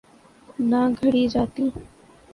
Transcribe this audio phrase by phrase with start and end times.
[0.69, 1.69] نہ گھڑی جاتیں۔